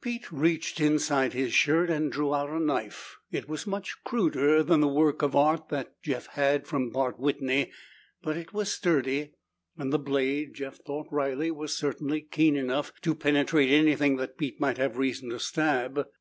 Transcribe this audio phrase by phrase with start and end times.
[0.00, 3.16] Pete reached inside his shirt and drew out a knife.
[3.32, 5.62] It was much cruder than the works of art
[6.00, 7.72] Jeff had had from Bart Whitney.
[8.22, 9.32] But it was sturdy,
[9.76, 14.60] and the blade, Jeff thought wryly, was certainly keen enough to penetrate anything that Pete
[14.60, 16.06] might have reason to stab.